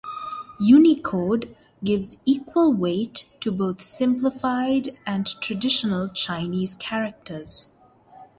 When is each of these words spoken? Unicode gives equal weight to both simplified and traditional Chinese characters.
Unicode 0.59 1.55
gives 1.83 2.17
equal 2.25 2.73
weight 2.73 3.27
to 3.39 3.51
both 3.51 3.83
simplified 3.83 4.97
and 5.05 5.27
traditional 5.41 6.09
Chinese 6.09 6.73
characters. 6.77 7.77